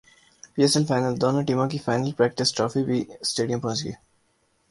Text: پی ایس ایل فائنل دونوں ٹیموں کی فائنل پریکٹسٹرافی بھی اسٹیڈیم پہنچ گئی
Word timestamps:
پی 0.53 0.61
ایس 0.61 0.73
ایل 0.77 0.85
فائنل 0.85 1.13
دونوں 1.21 1.41
ٹیموں 1.47 1.67
کی 1.69 1.77
فائنل 1.77 2.11
پریکٹسٹرافی 2.11 2.83
بھی 2.83 3.03
اسٹیڈیم 3.21 3.59
پہنچ 3.59 3.83
گئی 3.83 3.91